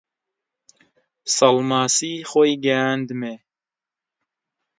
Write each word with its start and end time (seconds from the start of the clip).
سەڵماسی 1.35 2.13
خۆی 2.29 2.53
گەیاندمێ 2.65 3.35